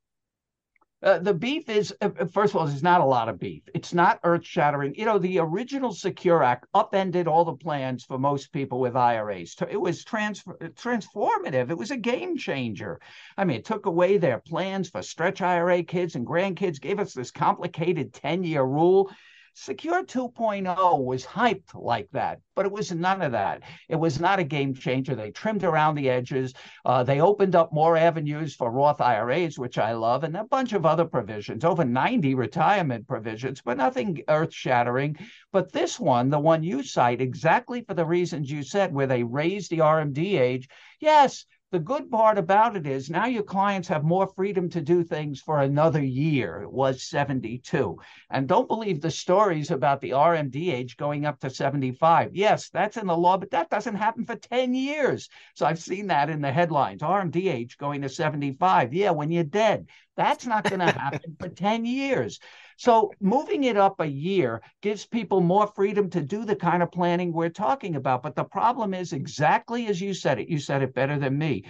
Uh, 1.01 1.18
the 1.18 1.34
beef 1.34 1.70
is, 1.70 1.96
uh, 2.01 2.10
uh, 2.20 2.25
first 2.25 2.53
of 2.53 2.60
all, 2.60 2.68
there's 2.68 2.84
not 2.84 3.00
a 3.00 3.06
lot 3.06 3.29
of 3.29 3.39
beef. 3.39 3.63
It's 3.74 3.94
not 3.94 4.20
earth 4.25 4.46
shattering. 4.46 4.94
You 4.96 5.06
know, 5.06 5.18
the 5.18 5.39
original 5.39 5.94
Secure 5.94 6.44
Act 6.44 6.65
upended 6.74 7.25
all 7.25 7.46
the 7.46 7.53
plans 7.53 8.03
for 8.03 8.18
most 8.18 8.51
people 8.51 8.82
with 8.82 8.98
IRAs. 8.98 9.56
It 9.70 9.79
was 9.79 10.03
trans- 10.03 10.44
transformative. 10.44 11.70
It 11.70 11.77
was 11.77 11.91
a 11.91 11.98
game 11.98 12.36
changer. 12.36 13.00
I 13.38 13.46
mean, 13.46 13.56
it 13.56 13.65
took 13.65 13.86
away 13.86 14.18
their 14.18 14.39
plans 14.39 14.89
for 14.89 15.01
stretch 15.01 15.41
IRA 15.41 15.84
kids 15.84 16.15
and 16.15 16.27
grandkids, 16.27 16.82
gave 16.82 17.00
us 17.00 17.13
this 17.13 17.32
complicated 17.32 18.13
10 18.13 18.44
year 18.44 18.63
rule. 18.63 19.10
Secure 19.53 20.03
2.0 20.03 21.03
was 21.03 21.25
hyped 21.25 21.74
like 21.74 22.08
that, 22.12 22.39
but 22.56 22.65
it 22.65 22.72
was 22.72 22.91
none 22.91 23.22
of 23.22 23.32
that. 23.32 23.63
It 23.88 23.96
was 23.96 24.20
not 24.20 24.39
a 24.39 24.44
game 24.44 24.74
changer. 24.74 25.15
They 25.15 25.32
trimmed 25.32 25.63
around 25.63 25.96
the 25.96 26.10
edges. 26.10 26.53
Uh, 26.86 27.03
they 27.03 27.22
opened 27.22 27.56
up 27.56 27.74
more 27.74 27.98
avenues 27.98 28.56
for 28.56 28.72
Roth 28.72 29.01
IRAs, 29.01 29.58
which 29.58 29.77
I 29.77 29.94
love, 29.94 30.24
and 30.24 30.38
a 30.38 30.44
bunch 30.44 30.74
of 30.74 30.86
other 30.86 31.06
provisions, 31.06 31.65
over 31.65 31.84
90 31.84 32.36
retirement 32.36 33.08
provisions, 33.08 33.62
but 33.62 33.77
nothing 33.77 34.24
earth 34.27 34.53
shattering. 34.53 35.18
But 35.51 35.72
this 35.72 36.00
one, 36.00 36.29
the 36.29 36.39
one 36.39 36.63
you 36.63 36.84
cite, 36.84 37.22
exactly 37.22 37.82
for 37.82 37.94
the 37.94 38.06
reasons 38.06 38.51
you 38.51 38.63
said, 38.63 38.94
where 38.94 39.08
they 39.08 39.24
raised 39.24 39.72
the 39.72 39.79
RMD 39.79 40.39
age, 40.39 40.70
yes, 41.00 41.46
the 41.71 41.79
good 41.79 42.09
part 42.09 42.39
about 42.39 42.75
it 42.75 42.88
is 42.88 43.11
now 43.11 43.27
your 43.27 43.43
clients 43.43 43.88
have 43.88 44.03
more 44.03 44.25
freedom 44.25 44.69
to 44.69 44.81
do 44.81 45.03
things 45.03 45.39
for 45.39 45.59
another 45.59 46.03
year. 46.03 46.61
It 46.63 46.71
was 46.71 47.03
72. 47.03 47.95
And 48.31 48.47
don't 48.47 48.67
believe 48.67 49.01
the 49.01 49.11
stories 49.11 49.69
about 49.69 50.01
the 50.01 50.11
RMD 50.11 50.73
age 50.73 50.97
going 50.97 51.25
up 51.25 51.39
to 51.41 51.49
75. 51.49 52.35
Yes, 52.35 52.69
that's 52.69 52.97
in 52.97 53.05
the 53.05 53.15
law, 53.15 53.38
but 53.38 53.51
that 53.51 53.69
doesn't 53.69 53.95
happen 53.95 54.25
for 54.25 54.35
10 54.35 54.73
years. 54.73 55.29
So 55.53 55.67
I've 55.67 55.79
seen 55.79 56.07
that 56.07 56.31
in 56.31 56.41
the 56.41 56.51
headlines 56.51 57.03
RMD 57.03 57.53
age 57.53 57.77
going 57.77 58.01
to 58.01 58.09
75. 58.09 58.93
Yeah, 58.93 59.11
when 59.11 59.29
you're 59.29 59.43
dead. 59.43 59.88
That's 60.19 60.45
not 60.45 60.65
going 60.65 60.81
to 60.81 60.91
happen 60.91 61.38
for 61.39 61.47
10 61.47 61.85
years. 61.85 62.39
So 62.75 63.13
moving 63.21 63.63
it 63.63 63.77
up 63.77 64.01
a 64.01 64.05
year 64.05 64.61
gives 64.81 65.05
people 65.05 65.39
more 65.39 65.67
freedom 65.67 66.09
to 66.09 66.21
do 66.21 66.43
the 66.43 66.57
kind 66.57 66.83
of 66.83 66.91
planning 66.91 67.31
we're 67.31 67.49
talking 67.49 67.95
about. 67.95 68.21
But 68.21 68.35
the 68.35 68.43
problem 68.43 68.93
is 68.93 69.13
exactly 69.13 69.88
as 69.88 70.01
you 70.01 70.13
said 70.13 70.38
it. 70.38 70.49
You 70.49 70.59
said 70.59 70.81
it 70.81 70.93
better 70.93 71.17
than 71.17 71.38
me 71.38 71.63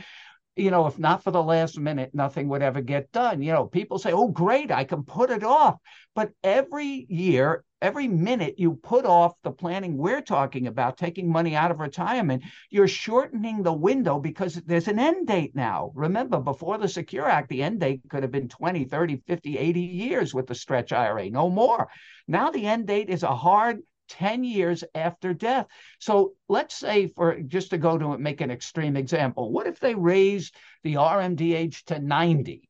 you 0.56 0.72
know, 0.72 0.88
if 0.88 1.00
not 1.00 1.24
for 1.24 1.32
the 1.32 1.42
last 1.42 1.80
minute, 1.80 2.12
nothing 2.14 2.50
would 2.50 2.62
ever 2.62 2.82
get 2.82 3.12
done. 3.12 3.42
You 3.42 3.54
know, 3.54 3.66
people 3.66 3.98
say, 3.98 4.12
oh, 4.12 4.28
great, 4.28 4.72
I 4.72 4.84
can 4.84 5.04
put 5.04 5.30
it 5.30 5.44
off. 5.44 5.76
But 6.16 6.32
every 6.44 7.06
year, 7.08 7.64
every 7.82 8.08
minute 8.08 8.56
you 8.58 8.74
put 8.74 9.06
off 9.06 9.34
the 9.44 9.52
planning 9.52 9.98
we're 9.98 10.22
talking 10.22 10.68
about, 10.68 10.98
taking 10.98 11.32
money 11.32 11.56
out 11.56 11.72
of 11.72 11.80
retirement, 11.80 12.44
you're 12.70 12.88
shortening 12.88 13.64
the 13.64 13.74
window 13.74 14.20
because 14.20 14.56
there's 14.66 14.88
an 14.88 15.00
end 15.00 15.28
date 15.28 15.56
now. 15.56 15.92
Remember, 15.96 16.40
before 16.40 16.78
the 16.78 16.88
Secure 16.88 17.28
Act, 17.28 17.50
the 17.50 17.64
end 17.64 17.80
date 17.80 18.02
could 18.10 18.24
have 18.24 18.32
been 18.32 18.50
20, 18.50 18.86
30, 18.86 19.22
50, 19.28 19.58
80 19.58 19.80
years 19.80 20.34
with 20.34 20.48
the 20.48 20.56
stretch 20.56 20.92
IRA, 20.92 21.30
no 21.30 21.50
more. 21.50 21.90
Now 22.28 22.52
the 22.52 22.66
end 22.66 22.88
date 22.88 23.10
is 23.10 23.24
a 23.24 23.36
hard 23.36 23.80
10 24.10 24.44
years 24.44 24.84
after 24.94 25.34
death. 25.34 25.68
So 26.00 26.34
let's 26.48 26.76
say, 26.76 27.08
for 27.08 27.40
just 27.42 27.70
to 27.70 27.78
go 27.78 27.98
to 27.98 28.18
make 28.18 28.42
an 28.42 28.52
extreme 28.52 28.98
example, 28.98 29.52
what 29.52 29.68
if 29.68 29.80
they 29.80 29.96
raise 29.96 30.52
the 30.84 30.96
RMD 30.96 31.56
age 31.56 31.86
to 31.86 32.00
90? 32.00 32.69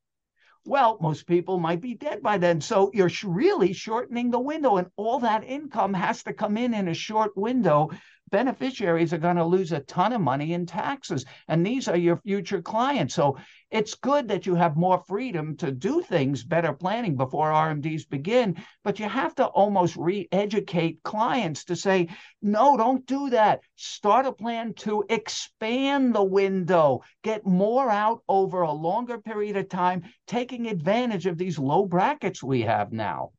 Well, 0.66 0.98
most 1.02 1.26
people 1.26 1.58
might 1.58 1.82
be 1.82 1.96
dead 1.96 2.22
by 2.22 2.38
then. 2.38 2.62
So 2.62 2.92
you're 2.94 3.10
really 3.24 3.74
shortening 3.74 4.30
the 4.30 4.40
window, 4.40 4.78
and 4.78 4.88
all 4.98 5.20
that 5.20 5.44
income 5.44 5.94
has 5.94 6.24
to 6.24 6.34
come 6.34 6.58
in 6.58 6.74
in 6.74 6.88
a 6.88 6.94
short 6.94 7.36
window 7.36 7.90
beneficiaries 8.30 9.14
are 9.14 9.18
going 9.18 9.36
to 9.36 9.46
lose 9.46 9.72
a 9.72 9.80
ton 9.82 10.14
of 10.14 10.22
money 10.22 10.54
in 10.54 10.66
taxes. 10.66 11.26
And 11.48 11.66
these 11.66 11.88
are 11.88 11.98
your 11.98 12.18
future 12.18 12.62
clients. 12.62 13.16
So 13.16 13.38
it's 13.72 13.96
good 13.96 14.28
that 14.30 14.46
you 14.46 14.56
have 14.56 14.76
more 14.76 15.04
freedom 15.08 15.56
to 15.58 15.72
do 15.72 16.02
things, 16.02 16.44
better 16.44 16.74
planning 16.74 17.16
before 17.16 17.52
RMDs 17.52 18.10
begin. 18.10 18.58
But 18.84 19.00
you 19.00 19.08
have 19.08 19.36
to 19.36 19.46
almost 19.46 19.96
re 19.96 20.28
educate 20.32 21.04
clients 21.04 21.66
to 21.66 21.76
say, 21.76 22.08
no, 22.42 22.78
don't 22.78 23.06
do 23.06 23.30
that. 23.32 23.62
Start 23.76 24.26
a 24.26 24.32
plan 24.32 24.74
to 24.76 25.04
expand 25.10 26.16
the 26.16 26.24
window, 26.24 27.02
get 27.24 27.46
more 27.46 27.90
out 27.90 28.22
over 28.28 28.62
a 28.62 28.72
longer 28.72 29.18
period 29.18 29.58
of 29.58 29.70
time, 29.70 30.04
taking 30.28 30.68
advantage 30.68 31.26
of 31.26 31.38
these 31.38 31.60
low 31.60 31.86
brackets 31.86 32.42
we 32.42 32.62
have 32.62 32.92
now 32.92 33.32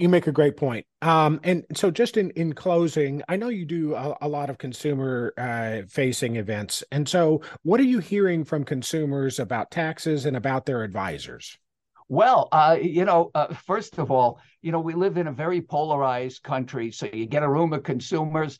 you 0.00 0.08
make 0.08 0.26
a 0.26 0.32
great 0.32 0.56
point. 0.56 0.86
Um, 1.02 1.40
and 1.44 1.64
so 1.74 1.90
just 1.90 2.16
in, 2.16 2.30
in 2.30 2.52
closing, 2.52 3.22
I 3.28 3.36
know 3.36 3.48
you 3.48 3.64
do 3.64 3.94
a, 3.94 4.16
a 4.22 4.28
lot 4.28 4.50
of 4.50 4.58
consumer 4.58 5.34
uh, 5.36 5.82
facing 5.88 6.36
events. 6.36 6.84
And 6.92 7.08
so 7.08 7.42
what 7.62 7.80
are 7.80 7.84
you 7.84 7.98
hearing 7.98 8.44
from 8.44 8.64
consumers 8.64 9.38
about 9.38 9.70
taxes 9.70 10.26
and 10.26 10.36
about 10.36 10.66
their 10.66 10.82
advisors? 10.82 11.58
Well, 12.08 12.48
uh, 12.52 12.78
you 12.80 13.04
know, 13.04 13.30
uh, 13.34 13.52
first 13.52 13.98
of 13.98 14.10
all, 14.10 14.40
you 14.62 14.72
know, 14.72 14.80
we 14.80 14.94
live 14.94 15.18
in 15.18 15.26
a 15.26 15.32
very 15.32 15.60
polarized 15.60 16.42
country. 16.42 16.90
So 16.90 17.06
you 17.12 17.26
get 17.26 17.42
a 17.42 17.48
room 17.48 17.72
of 17.72 17.82
consumers 17.82 18.58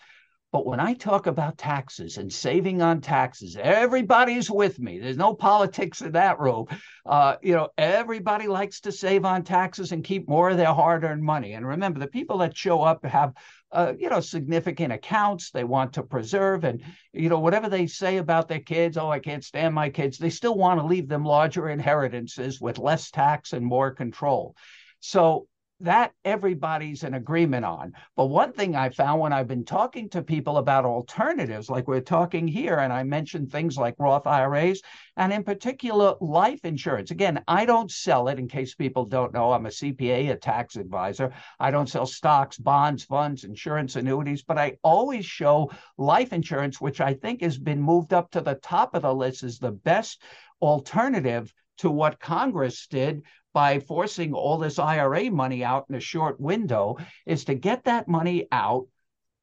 But 0.50 0.64
when 0.64 0.80
I 0.80 0.94
talk 0.94 1.26
about 1.26 1.58
taxes 1.58 2.16
and 2.16 2.32
saving 2.32 2.80
on 2.80 3.02
taxes, 3.02 3.56
everybody's 3.60 4.50
with 4.50 4.78
me. 4.78 4.98
There's 4.98 5.18
no 5.18 5.34
politics 5.34 6.00
in 6.00 6.12
that 6.12 6.40
room. 6.40 6.66
Uh, 7.04 7.36
you 7.42 7.54
know, 7.54 7.68
everybody 7.76 8.46
likes 8.46 8.80
to 8.80 8.92
save 8.92 9.26
on 9.26 9.44
taxes 9.44 9.92
and 9.92 10.02
keep 10.02 10.26
more 10.26 10.48
of 10.48 10.56
their 10.56 10.72
hard-earned 10.72 11.22
money. 11.22 11.52
And 11.52 11.66
remember, 11.66 11.98
the 12.00 12.06
people 12.06 12.38
that 12.38 12.56
show 12.56 12.80
up 12.80 13.04
have 13.04 13.34
uh, 13.70 13.92
you 13.98 14.08
know, 14.08 14.20
significant 14.20 14.92
accounts 14.92 15.50
they 15.50 15.64
want 15.64 15.92
to 15.94 16.02
preserve. 16.02 16.64
And, 16.64 16.82
you 17.12 17.28
know, 17.28 17.38
whatever 17.38 17.68
they 17.68 17.86
say 17.86 18.16
about 18.16 18.48
their 18.48 18.60
kids, 18.60 18.96
oh, 18.96 19.10
I 19.10 19.18
can't 19.18 19.44
stand 19.44 19.74
my 19.74 19.90
kids, 19.90 20.18
they 20.18 20.30
still 20.30 20.56
want 20.56 20.80
to 20.80 20.86
leave 20.86 21.08
them 21.08 21.24
larger 21.24 21.68
inheritances 21.68 22.60
with 22.60 22.78
less 22.78 23.10
tax 23.10 23.52
and 23.52 23.64
more 23.64 23.90
control. 23.90 24.56
So 25.00 25.46
that 25.80 26.12
everybody's 26.24 27.04
in 27.04 27.14
agreement 27.14 27.64
on. 27.64 27.92
But 28.16 28.26
one 28.26 28.52
thing 28.52 28.74
I 28.74 28.90
found 28.90 29.20
when 29.20 29.32
I've 29.32 29.46
been 29.46 29.64
talking 29.64 30.08
to 30.10 30.22
people 30.22 30.56
about 30.56 30.84
alternatives, 30.84 31.70
like 31.70 31.86
we're 31.86 32.00
talking 32.00 32.48
here, 32.48 32.78
and 32.78 32.92
I 32.92 33.04
mentioned 33.04 33.50
things 33.50 33.76
like 33.76 33.94
Roth 33.98 34.26
IRAs, 34.26 34.82
and 35.16 35.32
in 35.32 35.44
particular, 35.44 36.14
life 36.20 36.64
insurance. 36.64 37.10
Again, 37.10 37.42
I 37.46 37.64
don't 37.64 37.90
sell 37.90 38.28
it 38.28 38.38
in 38.38 38.48
case 38.48 38.74
people 38.74 39.04
don't 39.04 39.32
know. 39.32 39.52
I'm 39.52 39.66
a 39.66 39.70
CPA, 39.70 40.30
a 40.30 40.36
tax 40.36 40.76
advisor. 40.76 41.32
I 41.60 41.70
don't 41.70 41.88
sell 41.88 42.06
stocks, 42.06 42.58
bonds, 42.58 43.04
funds, 43.04 43.44
insurance, 43.44 43.94
annuities, 43.94 44.42
but 44.42 44.58
I 44.58 44.78
always 44.82 45.24
show 45.24 45.70
life 45.96 46.32
insurance, 46.32 46.80
which 46.80 47.00
I 47.00 47.14
think 47.14 47.42
has 47.42 47.58
been 47.58 47.80
moved 47.80 48.12
up 48.12 48.32
to 48.32 48.40
the 48.40 48.56
top 48.56 48.94
of 48.94 49.02
the 49.02 49.14
list 49.14 49.44
as 49.44 49.58
the 49.58 49.72
best 49.72 50.22
alternative 50.60 51.52
to 51.78 51.90
what 51.90 52.18
Congress 52.18 52.86
did 52.88 53.22
by 53.58 53.80
forcing 53.80 54.32
all 54.34 54.56
this 54.56 54.78
IRA 54.78 55.28
money 55.32 55.64
out 55.64 55.84
in 55.88 55.96
a 55.96 56.00
short 56.00 56.38
window 56.38 56.96
is 57.26 57.44
to 57.44 57.56
get 57.56 57.82
that 57.82 58.06
money 58.06 58.46
out 58.52 58.86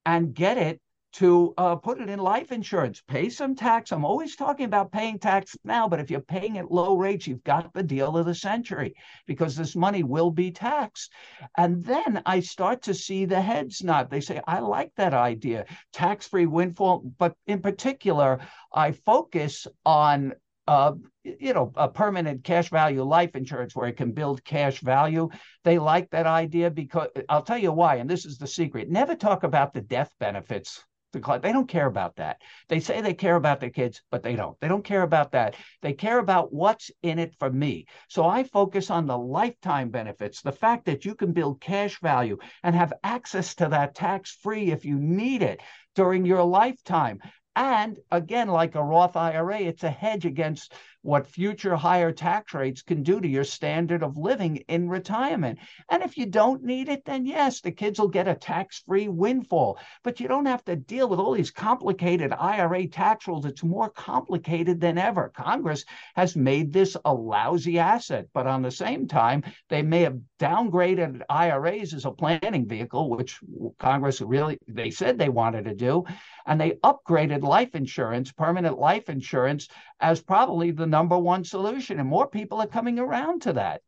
and 0.05 0.33
get 0.33 0.57
it 0.57 0.79
to 1.11 1.53
uh, 1.57 1.75
put 1.75 1.99
it 1.99 2.09
in 2.09 2.19
life 2.19 2.53
insurance, 2.53 3.03
pay 3.09 3.27
some 3.27 3.55
tax. 3.55 3.91
I'm 3.91 4.05
always 4.05 4.37
talking 4.37 4.67
about 4.67 4.93
paying 4.93 5.19
tax 5.19 5.57
now, 5.65 5.89
but 5.89 5.99
if 5.99 6.09
you're 6.09 6.21
paying 6.21 6.57
at 6.57 6.71
low 6.71 6.95
rates, 6.95 7.27
you've 7.27 7.43
got 7.43 7.73
the 7.73 7.83
deal 7.83 8.15
of 8.15 8.25
the 8.25 8.33
century 8.33 8.95
because 9.27 9.57
this 9.57 9.75
money 9.75 10.03
will 10.03 10.31
be 10.31 10.49
taxed. 10.49 11.11
And 11.57 11.83
then 11.83 12.21
I 12.25 12.39
start 12.39 12.83
to 12.83 12.93
see 12.93 13.25
the 13.25 13.41
heads 13.41 13.83
nod. 13.83 14.09
They 14.09 14.21
say, 14.21 14.39
I 14.47 14.59
like 14.59 14.93
that 14.95 15.13
idea, 15.13 15.65
tax 15.91 16.25
free 16.25 16.45
windfall. 16.45 17.03
But 17.17 17.35
in 17.47 17.61
particular, 17.61 18.39
I 18.73 18.93
focus 18.93 19.67
on 19.85 20.35
uh, 20.69 20.93
you 21.39 21.53
know, 21.53 21.71
a 21.75 21.89
permanent 21.89 22.43
cash 22.43 22.69
value 22.69 23.03
life 23.03 23.35
insurance 23.35 23.75
where 23.75 23.87
it 23.87 23.97
can 23.97 24.11
build 24.11 24.43
cash 24.43 24.79
value. 24.79 25.29
They 25.63 25.79
like 25.79 26.11
that 26.11 26.27
idea 26.27 26.69
because 26.69 27.09
I'll 27.27 27.41
tell 27.41 27.57
you 27.57 27.71
why, 27.71 27.95
and 27.95 28.09
this 28.09 28.25
is 28.25 28.37
the 28.37 28.47
secret. 28.47 28.89
Never 28.89 29.15
talk 29.15 29.43
about 29.43 29.73
the 29.73 29.81
death 29.81 30.11
benefits. 30.19 30.83
They 31.13 31.53
don't 31.53 31.69
care 31.69 31.85
about 31.87 32.17
that. 32.17 32.41
They 32.67 32.81
say 32.81 32.99
they 32.99 33.13
care 33.13 33.37
about 33.37 33.61
their 33.61 33.69
kids, 33.69 34.01
but 34.11 34.21
they 34.21 34.35
don't. 34.35 34.59
They 34.59 34.67
don't 34.67 34.83
care 34.83 35.03
about 35.03 35.31
that. 35.31 35.55
They 35.81 35.93
care 35.93 36.19
about 36.19 36.53
what's 36.53 36.91
in 37.03 37.19
it 37.19 37.33
for 37.39 37.49
me. 37.49 37.85
So 38.09 38.25
I 38.25 38.43
focus 38.43 38.91
on 38.91 39.05
the 39.05 39.17
lifetime 39.17 39.89
benefits, 39.89 40.41
the 40.41 40.51
fact 40.51 40.85
that 40.87 41.05
you 41.05 41.15
can 41.15 41.31
build 41.31 41.61
cash 41.61 42.01
value 42.01 42.37
and 42.63 42.75
have 42.75 42.91
access 43.01 43.55
to 43.55 43.69
that 43.69 43.95
tax 43.95 44.37
free 44.43 44.71
if 44.71 44.83
you 44.83 44.99
need 44.99 45.41
it 45.41 45.61
during 45.95 46.25
your 46.25 46.43
lifetime. 46.43 47.21
And 47.55 47.97
again, 48.11 48.49
like 48.49 48.75
a 48.75 48.83
Roth 48.83 49.15
IRA, 49.15 49.61
it's 49.61 49.85
a 49.85 49.89
hedge 49.89 50.25
against 50.25 50.73
what 51.05 51.27
future 51.27 51.75
higher 51.75 52.11
tax 52.11 52.53
rates 52.55 52.81
can 52.81 53.03
do 53.03 53.21
to 53.21 53.27
your 53.27 53.43
standard 53.43 54.01
of 54.01 54.17
living 54.17 54.57
in 54.67 54.89
retirement. 54.89 55.59
And 55.89 56.01
if 56.01 56.17
you 56.17 56.25
don't 56.25 56.63
need 56.63 56.89
it, 56.89 57.05
then 57.05 57.27
yes, 57.27 57.61
the 57.61 57.71
kids 57.71 57.99
will 57.99 58.07
get 58.07 58.27
a 58.27 58.33
tax 58.33 58.83
free 58.87 59.07
windfall. 59.07 59.77
But 60.03 60.19
you 60.19 60.27
don't 60.27 60.47
have 60.47 60.65
to 60.65 60.75
deal 60.75 61.07
with 61.07 61.19
all 61.19 61.33
these 61.33 61.51
complicated 61.51 62.33
IRA 62.33 62.87
tax 62.87 63.27
rules. 63.27 63.45
It's 63.45 63.63
more 63.63 63.89
complicated 63.89 64.81
than 64.81 64.97
ever. 64.97 65.29
Congress 65.29 65.85
has 66.15 66.35
made 66.35 66.73
this 66.73 66.97
a 67.05 67.13
lousy 67.13 67.77
asset, 67.77 68.25
but 68.33 68.47
on 68.47 68.63
the 68.63 68.71
same 68.71 69.07
time, 69.07 69.43
they 69.69 69.83
may 69.83 70.01
have 70.01 70.17
downgraded 70.39 71.21
IRAs 71.29 71.93
as 71.93 72.05
a 72.05 72.11
planning 72.11 72.67
vehicle, 72.67 73.11
which 73.11 73.39
Congress 73.77 74.21
really, 74.21 74.57
they 74.67 74.89
said 74.89 75.19
they 75.19 75.29
wanted 75.29 75.65
to 75.65 75.75
do. 75.75 76.03
And 76.47 76.59
they 76.59 76.71
upgraded 76.83 77.43
life 77.43 77.75
insurance, 77.75 78.31
permanent 78.31 78.79
life 78.79 79.09
insurance, 79.09 79.67
as 79.99 80.21
probably 80.21 80.71
the 80.71 80.85
number 80.85 81.17
one 81.17 81.43
solution. 81.43 81.99
And 81.99 82.09
more 82.09 82.27
people 82.27 82.61
are 82.61 82.67
coming 82.67 82.99
around 82.99 83.43
to 83.43 83.53
that. 83.53 83.81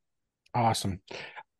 Awesome. 0.54 1.02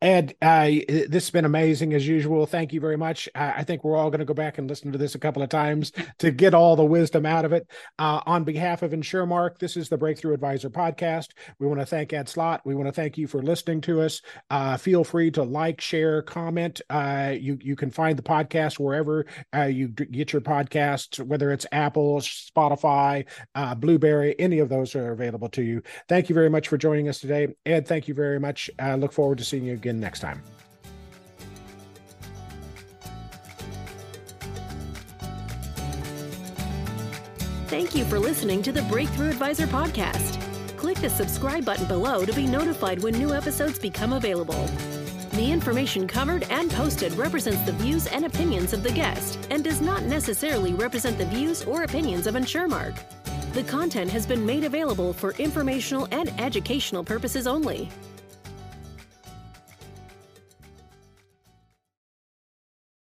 Ed, 0.00 0.36
uh, 0.40 0.68
this 0.88 1.24
has 1.24 1.30
been 1.30 1.44
amazing 1.44 1.92
as 1.92 2.06
usual. 2.06 2.46
Thank 2.46 2.72
you 2.72 2.80
very 2.80 2.96
much. 2.96 3.28
I 3.34 3.64
think 3.64 3.82
we're 3.82 3.96
all 3.96 4.10
going 4.10 4.20
to 4.20 4.24
go 4.24 4.34
back 4.34 4.58
and 4.58 4.68
listen 4.68 4.92
to 4.92 4.98
this 4.98 5.16
a 5.16 5.18
couple 5.18 5.42
of 5.42 5.48
times 5.48 5.90
to 6.18 6.30
get 6.30 6.54
all 6.54 6.76
the 6.76 6.84
wisdom 6.84 7.26
out 7.26 7.44
of 7.44 7.52
it. 7.52 7.68
Uh, 7.98 8.20
on 8.24 8.44
behalf 8.44 8.82
of 8.82 8.92
InsurMark, 8.92 9.58
this 9.58 9.76
is 9.76 9.88
the 9.88 9.98
Breakthrough 9.98 10.34
Advisor 10.34 10.70
podcast. 10.70 11.30
We 11.58 11.66
want 11.66 11.80
to 11.80 11.86
thank 11.86 12.12
Ed 12.12 12.28
Slott. 12.28 12.60
We 12.64 12.76
want 12.76 12.86
to 12.86 12.92
thank 12.92 13.18
you 13.18 13.26
for 13.26 13.42
listening 13.42 13.80
to 13.82 14.02
us. 14.02 14.22
Uh, 14.50 14.76
feel 14.76 15.02
free 15.02 15.32
to 15.32 15.42
like, 15.42 15.80
share, 15.80 16.22
comment. 16.22 16.80
Uh, 16.88 17.34
you 17.38 17.58
you 17.60 17.74
can 17.74 17.90
find 17.90 18.16
the 18.16 18.22
podcast 18.22 18.78
wherever 18.78 19.26
uh, 19.54 19.62
you 19.62 19.88
get 19.88 20.32
your 20.32 20.42
podcasts, 20.42 21.18
whether 21.24 21.50
it's 21.50 21.66
Apple, 21.72 22.20
Spotify, 22.20 23.26
uh, 23.56 23.74
Blubrry. 23.74 24.38
Any 24.38 24.60
of 24.60 24.68
those 24.68 24.94
are 24.94 25.10
available 25.10 25.48
to 25.50 25.62
you. 25.62 25.82
Thank 26.08 26.28
you 26.28 26.36
very 26.36 26.50
much 26.50 26.68
for 26.68 26.78
joining 26.78 27.08
us 27.08 27.18
today, 27.18 27.48
Ed. 27.66 27.88
Thank 27.88 28.06
you 28.06 28.14
very 28.14 28.38
much. 28.38 28.70
I 28.78 28.94
look 28.94 29.12
forward 29.12 29.38
to 29.38 29.44
seeing 29.44 29.64
you 29.64 29.74
again 29.74 29.87
again 29.88 30.00
next 30.00 30.20
time. 30.20 30.42
Thank 37.68 37.94
you 37.94 38.04
for 38.06 38.18
listening 38.18 38.62
to 38.62 38.72
the 38.72 38.82
Breakthrough 38.82 39.28
Advisor 39.28 39.66
podcast. 39.66 40.40
Click 40.78 40.96
the 40.98 41.10
subscribe 41.10 41.64
button 41.64 41.86
below 41.86 42.24
to 42.24 42.32
be 42.32 42.46
notified 42.46 43.02
when 43.02 43.14
new 43.14 43.34
episodes 43.34 43.78
become 43.78 44.14
available. 44.14 44.66
The 45.32 45.52
information 45.52 46.06
covered 46.06 46.44
and 46.44 46.70
posted 46.70 47.12
represents 47.12 47.60
the 47.62 47.72
views 47.72 48.06
and 48.06 48.24
opinions 48.24 48.72
of 48.72 48.82
the 48.82 48.90
guest 48.90 49.38
and 49.50 49.62
does 49.62 49.80
not 49.80 50.02
necessarily 50.04 50.72
represent 50.72 51.18
the 51.18 51.26
views 51.26 51.62
or 51.64 51.82
opinions 51.82 52.26
of 52.26 52.34
InsurMark. 52.34 52.98
The 53.52 53.62
content 53.64 54.10
has 54.10 54.26
been 54.26 54.44
made 54.44 54.64
available 54.64 55.12
for 55.12 55.32
informational 55.34 56.08
and 56.10 56.32
educational 56.40 57.04
purposes 57.04 57.46
only. 57.46 57.90